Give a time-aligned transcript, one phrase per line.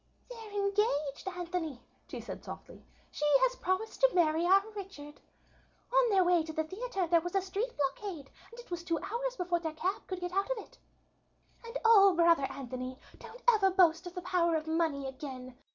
[0.31, 2.83] "They're engaged, Anthony," she said, softly.
[3.11, 5.21] "She has promised to marry our Richard.
[5.93, 8.97] On their way to the theatre there was a street blockade, and it was two
[8.97, 10.79] hours before their cab could get out of it.
[11.63, 15.55] "And oh, brother Anthony, don't ever boast of the power of money again.